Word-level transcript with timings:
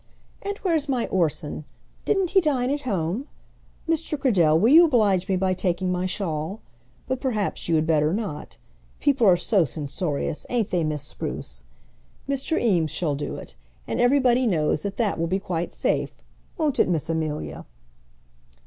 "And 0.41 0.57
where's 0.63 0.89
my 0.89 1.05
Orson? 1.09 1.63
Didn't 2.05 2.31
he 2.31 2.41
dine 2.41 2.71
at 2.71 2.81
home? 2.89 3.27
Mr. 3.87 4.17
Cradell, 4.17 4.59
will 4.59 4.69
you 4.69 4.85
oblige 4.85 5.29
me 5.29 5.35
by 5.35 5.53
taking 5.53 5.91
my 5.91 6.07
shawl? 6.07 6.59
But 7.07 7.21
perhaps 7.21 7.69
you 7.69 7.75
had 7.75 7.85
better 7.85 8.11
not. 8.11 8.57
People 8.99 9.27
are 9.27 9.37
so 9.37 9.63
censorious; 9.63 10.47
ain't 10.49 10.71
they, 10.71 10.83
Miss 10.83 11.03
Spruce? 11.03 11.61
Mr. 12.27 12.59
Eames 12.59 12.89
shall 12.89 13.13
do 13.13 13.35
it; 13.35 13.55
and 13.87 14.01
everybody 14.01 14.47
knows 14.47 14.81
that 14.81 14.97
that 14.97 15.19
will 15.19 15.27
be 15.27 15.37
quite 15.37 15.71
safe. 15.71 16.15
Won't 16.57 16.79
it, 16.79 16.89
Miss 16.89 17.07
Amelia?" 17.07 17.67